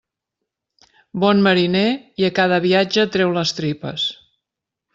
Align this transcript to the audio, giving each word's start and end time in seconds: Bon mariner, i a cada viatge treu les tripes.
Bon 1.23 1.43
mariner, 1.49 1.83
i 2.23 2.27
a 2.29 2.31
cada 2.41 2.59
viatge 2.65 3.07
treu 3.17 3.35
les 3.39 3.53
tripes. 3.61 4.09